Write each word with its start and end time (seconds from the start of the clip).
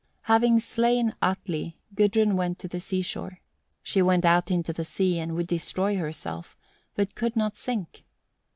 Having 0.23 0.57
slain 0.61 1.13
Atli, 1.21 1.77
Gudrun 1.93 2.35
went 2.35 2.57
to 2.57 2.67
the 2.67 2.79
sea 2.79 3.03
shore. 3.03 3.39
She 3.83 4.01
went 4.01 4.25
out 4.25 4.49
into 4.49 4.73
the 4.73 4.83
sea, 4.83 5.19
and 5.19 5.35
would 5.35 5.45
destroy 5.45 5.95
herself, 5.95 6.57
but 6.95 7.13
could 7.13 7.35
not 7.35 7.55
sink. 7.55 8.03